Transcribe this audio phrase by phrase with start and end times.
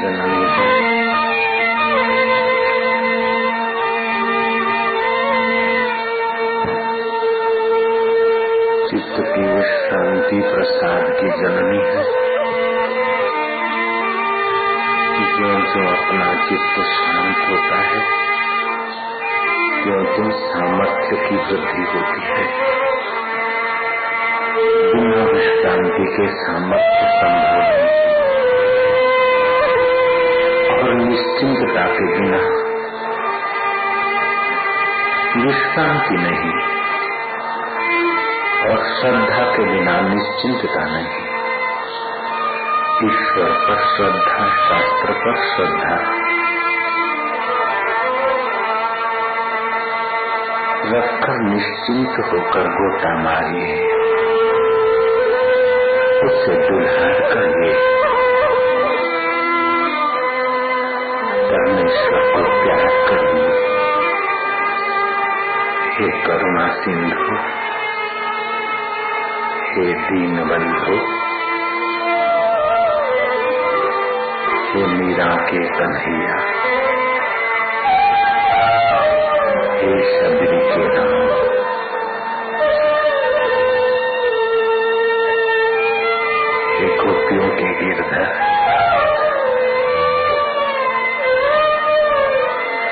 [0.00, 0.68] जननी है
[8.90, 12.24] चित्त की विश्रांति प्रसाद की जननी है
[15.34, 18.24] जो जो अपना चित्त शांत होता है
[19.84, 22.44] जो जो सामर्थ्य की वृद्धि होती है।
[24.92, 28.13] बिना विश्रांति के सामर्थ्य संभव नहीं।
[30.94, 32.36] और निश्चिंतता के बिना।
[35.44, 36.52] विश्रांति नहीं।
[38.62, 41.24] और श्रद्धा के बिना निश्चिंतता नहीं।
[43.10, 45.94] ईश्वर पर श्रद्धा, शास्त्र पर श्रद्धा।
[50.98, 53.82] रखकर निश्चिंत होकर गोता मारिए।
[56.24, 58.03] उससे दुल्हार करिए।
[61.94, 63.50] परमेश्वर को प्यार करिए
[65.96, 67.36] हे करुणा सिंधु
[69.74, 70.96] हे दीन बंधु
[74.70, 76.38] हे मीरा के कन्हैया
[79.80, 81.23] हे शबरी के राम।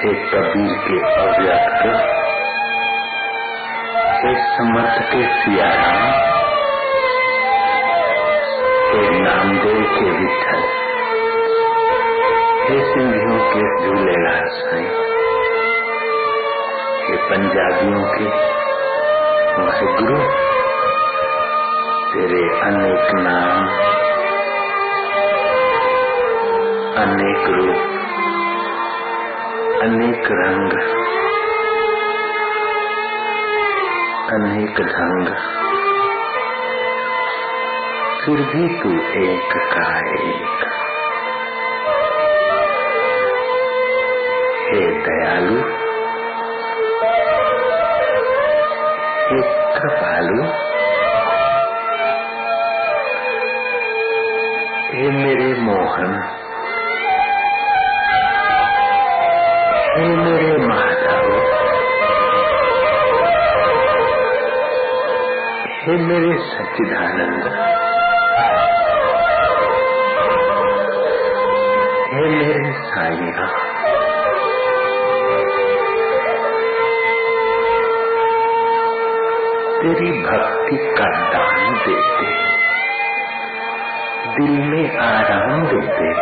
[0.03, 1.83] हे कबीर के अव्यक्त
[4.23, 6.09] हे समर्थ के सियाराम
[8.89, 10.65] हे नामदेव के विठल
[12.65, 14.85] हे सिंधियों के झूलेलाल साई,
[17.07, 18.29] हे पंजाबियों के
[19.57, 20.21] वाहिगुरु,
[22.13, 23.67] तेरे अनेक नाम,
[27.05, 28.02] अनेक रूप
[29.83, 30.73] अनेक रंग,
[34.31, 35.27] अनेक ढंग।
[38.21, 38.91] फिर भी तू
[39.21, 40.61] एक का एक।
[44.69, 45.59] हे दयालु
[49.29, 49.43] हे
[49.79, 50.43] कृपालु,
[54.93, 56.42] हे मेरे मोहन।
[65.85, 67.47] हे मेरे सच्चिदानंद।
[72.11, 73.47] हे मेरे साईया
[79.81, 82.31] तेरी भक्ति का दान देते
[84.37, 86.13] दिल में आराम देते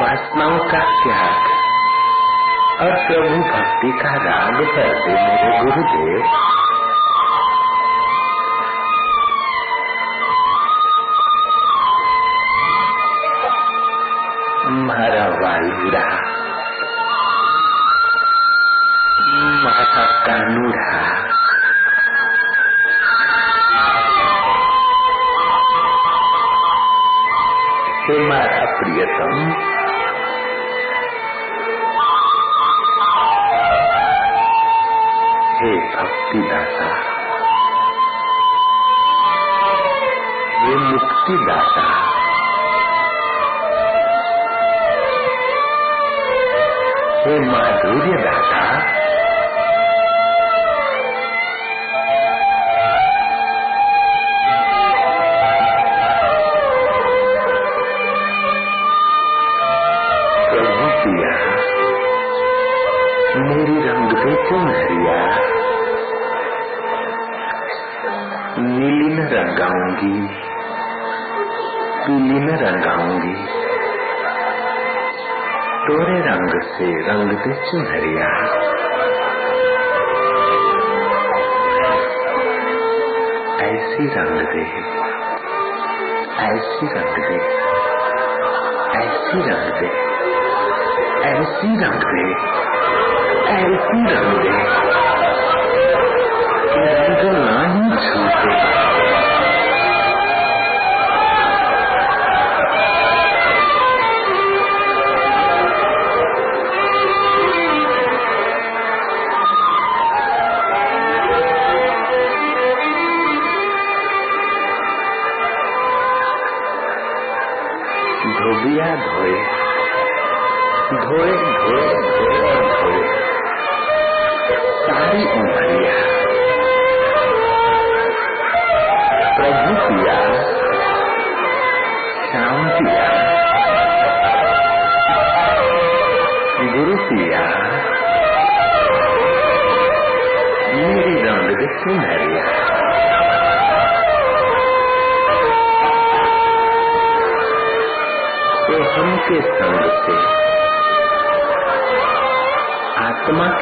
[0.00, 1.49] वासनाओं का त्याग
[2.80, 6.59] और प्रभु भक्ति का राग करते मेरे गुरुदेव
[41.30, 41.96] નથી દાતા
[47.24, 48.99] હે માધુર્ય દાતા
[75.90, 78.26] तोरे रंग से रंग दे चुनरिया।
[83.64, 84.62] ऐसी रंग दे,
[86.44, 87.40] ऐसी रंग दे,
[89.00, 89.90] ऐसी रंग दे,
[91.32, 92.30] ऐसी रंग दे,
[93.58, 94.99] ऐसी रंग दे।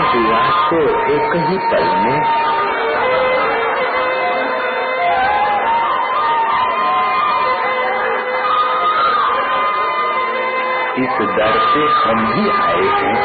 [0.06, 0.78] पार हुआ तो
[1.14, 2.46] एक ही पल में।
[10.98, 13.16] इस दर से हम भी आए हैं।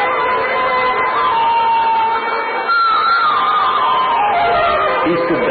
[5.06, 5.41] इस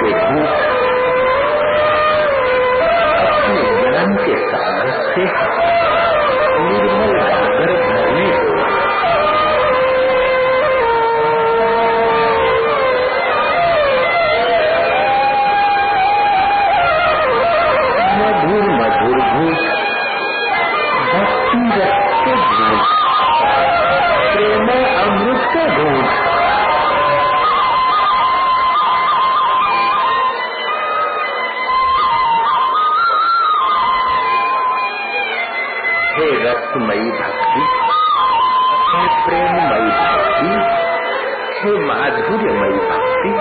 [0.00, 0.68] अमृत के भूख
[3.26, 5.00] अपने ज्ञान के सागर
[36.50, 37.62] रसमयी भक्ति,
[38.90, 40.52] हे प्रेममयी भक्ति,
[41.58, 43.32] हे माधुर्यमयी भक्ति,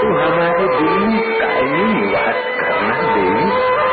[0.00, 3.87] तू हमारे दिल में कायमी निवास करना देवी।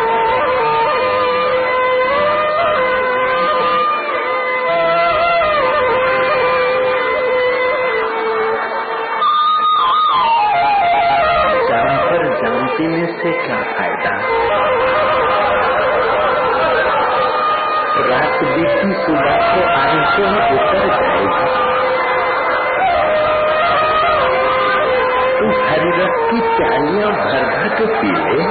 [27.15, 28.43] भर भर के पी ले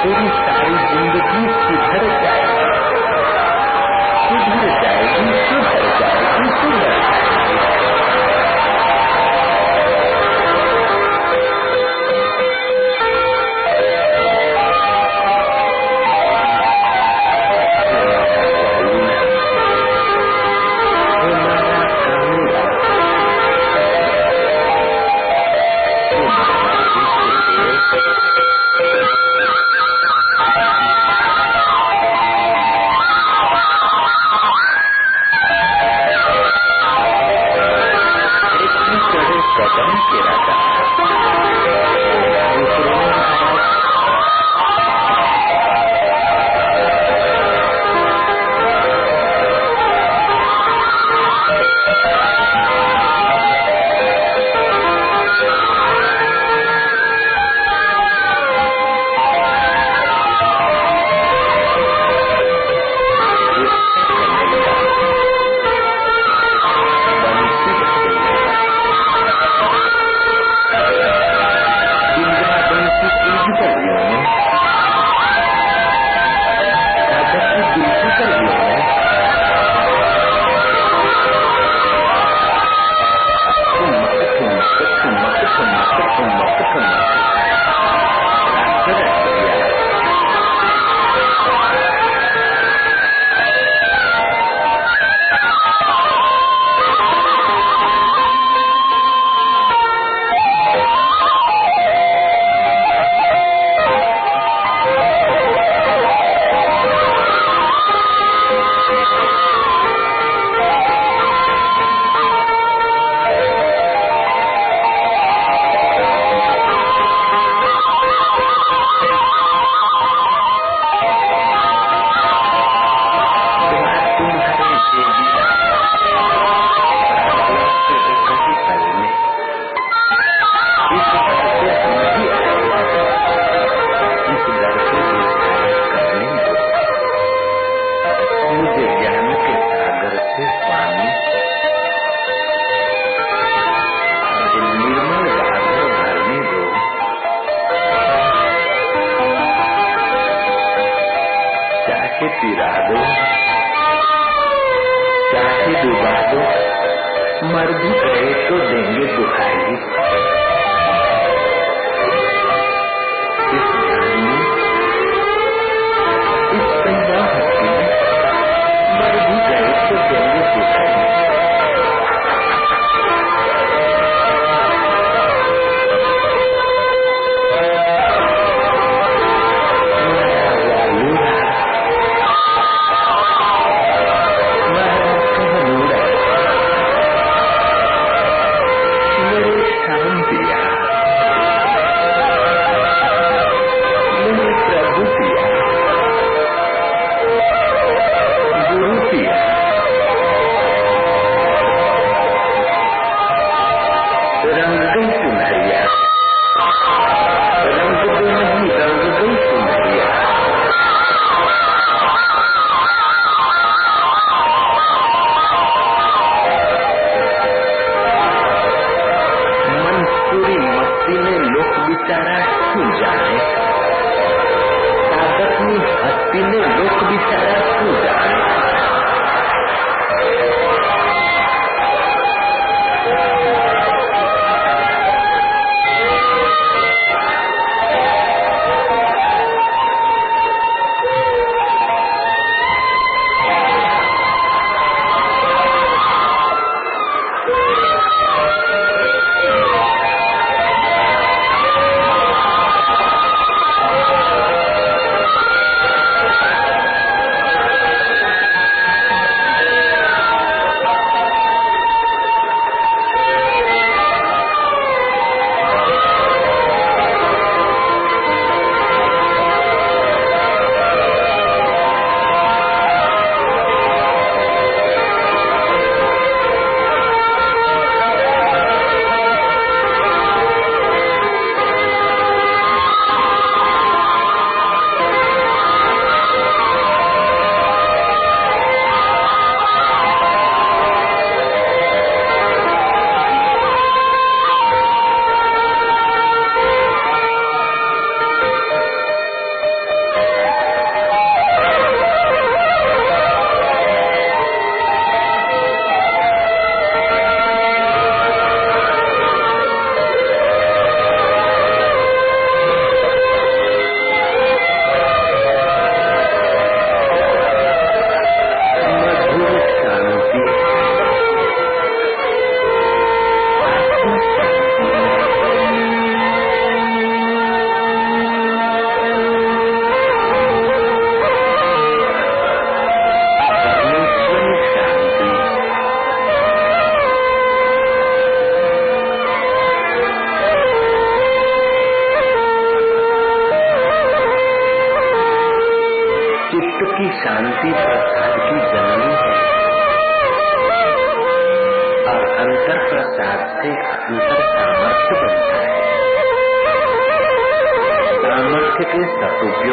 [0.00, 2.64] तेरी सारी ज़िंदगी सुधर जाएगी।
[4.24, 7.15] सुधर जाएगी सुधर जाएगी सुधर जाएगी।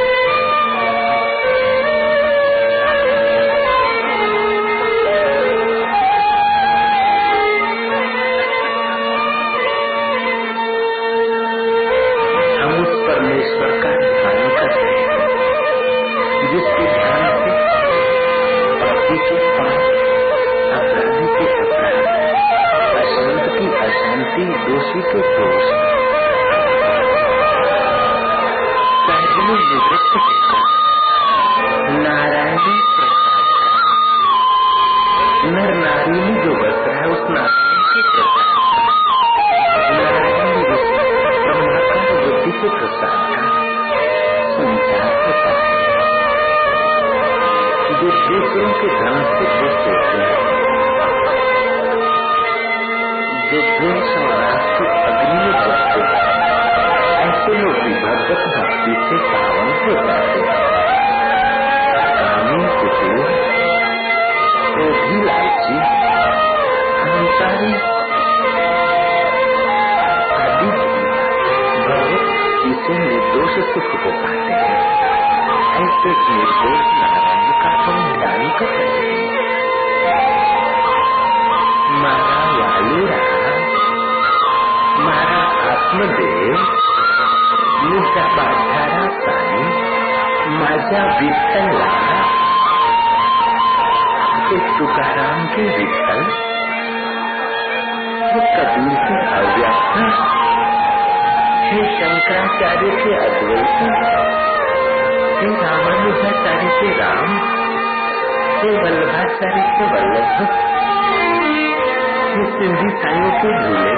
[24.93, 25.76] secret
[94.77, 96.21] तुकाराम के विठ्ठल
[98.27, 99.97] हे कबीर के अव्यक्त।
[101.63, 103.81] हे शंकराचार्य के अद्वैत।
[105.37, 107.37] हे रामानुजाचार्य के राम।
[108.57, 110.47] हे वल्लभाचार्य के वल्लभ।
[112.35, 113.97] हे सिंधी साइयों के झूले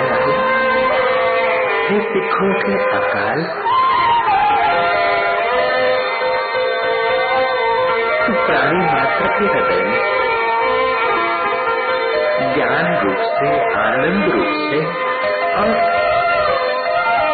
[1.87, 3.65] हे सिखों के अकाल।
[8.47, 10.08] प्राणी मात्र के हृदय में।
[13.03, 14.79] रूप से, आनंद रूप से,
[15.55, 15.69] और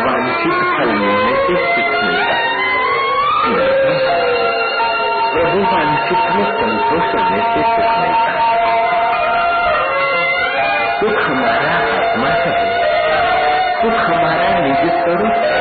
[0.04, 2.56] वांछित फल मिलने से सुख मिलता है
[5.32, 8.56] प्रभु वांछित में संतोष होने से सुख मिलता है
[11.00, 12.56] सुख हमारा आत्मा है
[13.82, 15.60] सुख हमारा निजी स्वरूप है।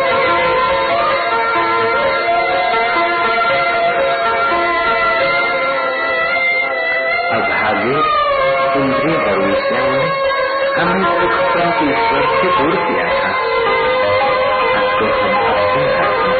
[7.80, 10.02] अभागे इंद्रिय भविष्यों ने
[10.76, 13.30] हमने सुख पर ईश्वर से दूर किया था।
[14.76, 16.39] अब तो हम अपने हाथों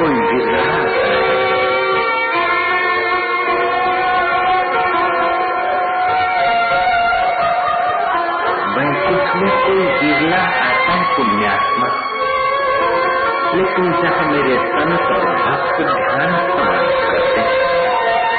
[0.00, 0.78] कोई बिरहा
[8.74, 11.88] बैकुंठ में कोई गिरना आता है पुण्यात्मा।
[13.54, 17.42] लेकिन जहाँ मेरे तन पर भक्त ध्यान समाप्त करते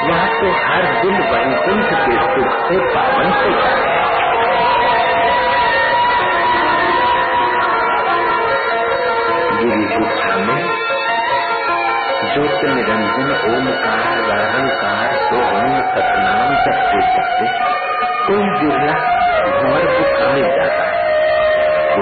[0.06, 4.00] वहाँ तो हर दिन वैकुंठ के सुख से पावन हो जाता है।
[9.58, 10.91] गुरु गुफा में
[12.34, 17.48] ज्योत निरंजन ओमकार वरणकार सोहन सतनाम जपते जपते
[18.28, 18.94] कोई बिरला
[19.56, 21.02] भूमर गुफा में जाता है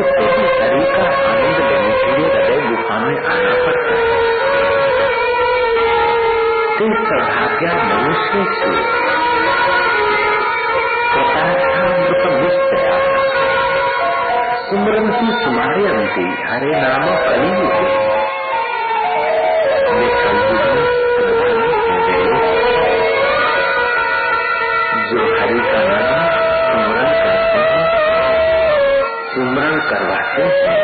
[0.00, 4.20] उसके भी शरीर का आनंद लेने के लिए हृदय गुफा में आना पड़ता है
[6.76, 8.70] तो सौभाग्य मनुष्य से
[11.08, 12.94] प्रकाशामृत मुस्तया
[14.70, 18.09] सुमरंती सुमारे अंति, हरे नाम कली
[30.40, 30.79] Yes, sir.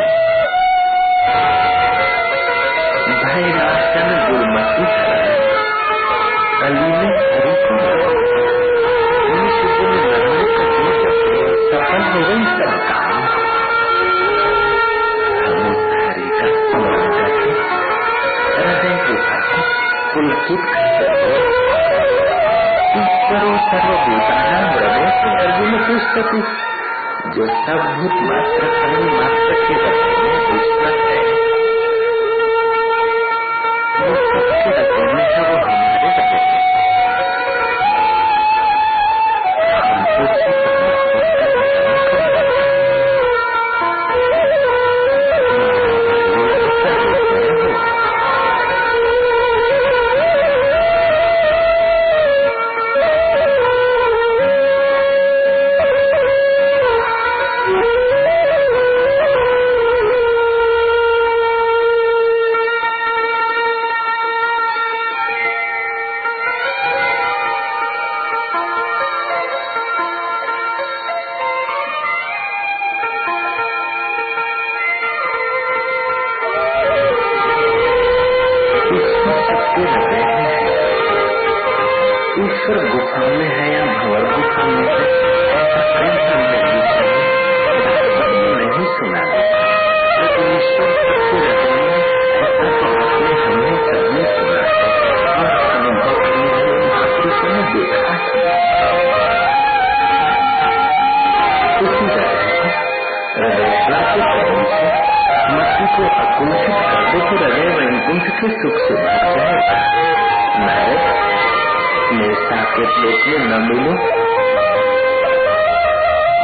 [112.77, 113.93] કેટલો કે न मिले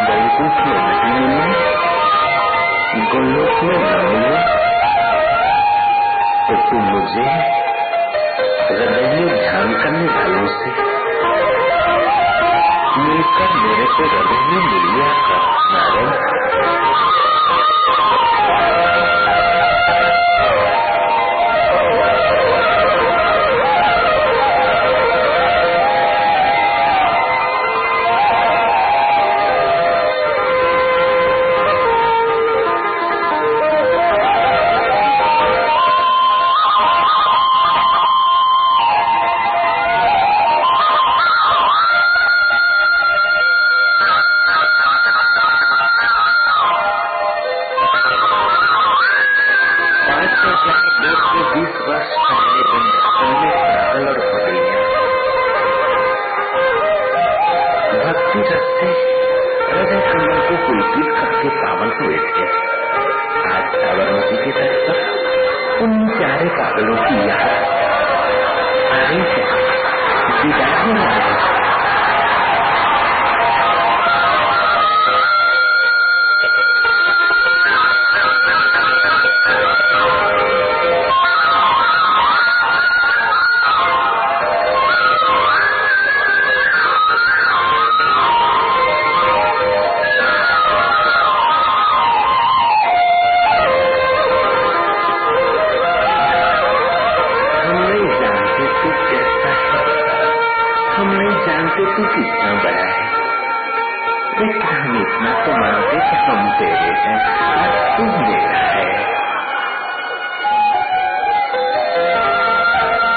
[0.08, 1.43] बहुत नमूने
[3.12, 4.32] गुणों के नमूने
[6.48, 7.26] तो तुम मुझे
[8.69, 10.74] हृदय में ध्यान करने वालों से
[13.04, 15.41] मिलकर मेरे को हृदय में मिलिया कर
[15.74, 16.12] नारायण
[102.21, 103.12] गया है
[104.39, 107.17] लेकिन हम इतना तो मानते कि हम तेरे हैं
[107.56, 109.13] और तू मेरा है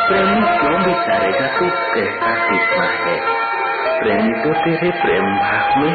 [0.08, 3.46] प्रेमी क्यों विचारेगा तू कैसा कितना है
[4.00, 5.92] प्रेमी तो तेरे प्रेम भाव में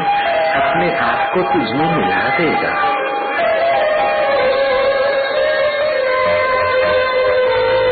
[0.52, 3.02] अपने आप को तुझमें मिला देगा।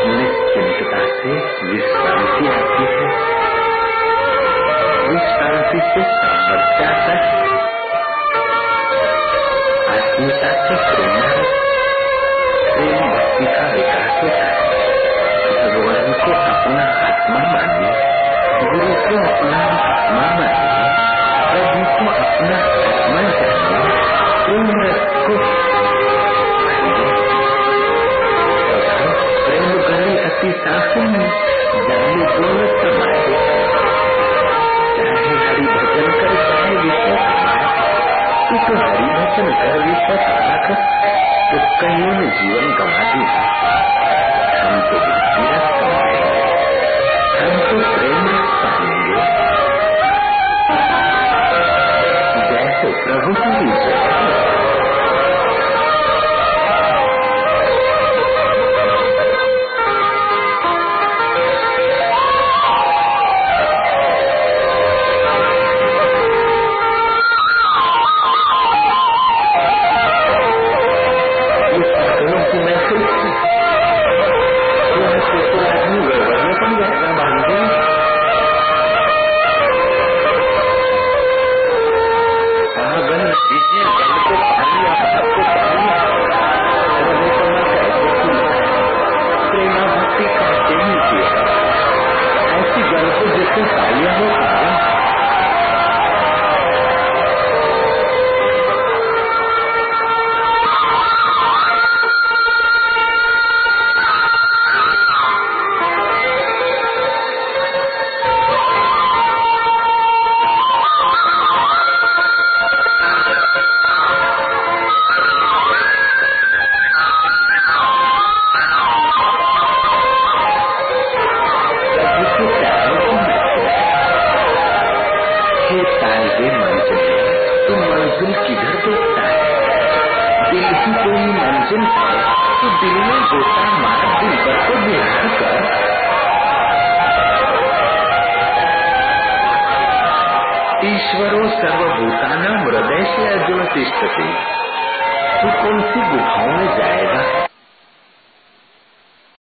[0.05, 1.33] निश्चिंतता से
[1.65, 3.50] विश्रांति आती है।
[5.11, 7.39] विश्रांति से सामर्थ्य आता है
[9.93, 11.31] आत्मीयता से प्रेरणा
[12.67, 14.69] प्रेम भक्ति का विकास होता है
[15.57, 17.91] भगवान को अपना आत्मा मानिए
[18.61, 19.59] गुरु को अपना
[40.73, 43.90] तो कईयों ने जीवन गंवा दिया